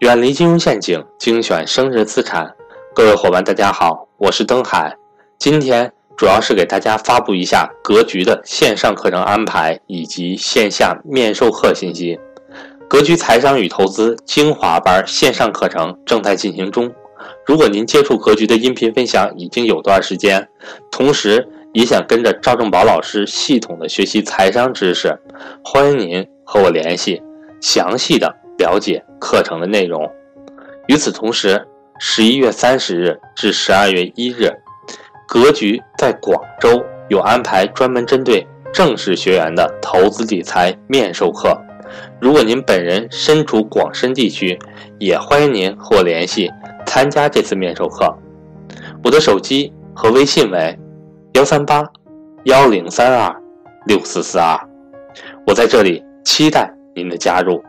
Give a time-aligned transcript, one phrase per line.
[0.00, 2.50] 远离金融陷阱，精选生日资产。
[2.94, 4.96] 各位伙伴，大家好，我是登海。
[5.38, 12.18] 今天主要是给大家发布一下格局的线上课程安排以及线下面授课信息。
[12.88, 16.90] 格局财商与投资精华班线上课程正在进行中。
[17.44, 20.48] 如果您接触格局的音频分享已经有段时间，
[20.90, 25.14] 同时也想跟着赵正宝老师系统的学习财商知识，
[25.62, 27.20] 欢迎您和我联系，
[27.60, 28.39] 详细的。
[28.60, 30.06] 了解课程的内容。
[30.86, 31.66] 与此同时，
[31.98, 34.52] 十一月三十日至十二月一日，
[35.26, 41.58] 格局在广州有安排专门针对正式学员的投资理财面授课。
[42.20, 44.58] 如果您本人身处广深地区，
[44.98, 46.50] 也欢迎您和我联系
[46.84, 48.14] 参加这次面授课。
[49.02, 50.78] 我的手机和微信为
[51.32, 51.82] 幺三八
[52.44, 53.34] 幺零三二
[53.86, 54.58] 六四四二。
[55.46, 57.62] 我在这里期待您的加入。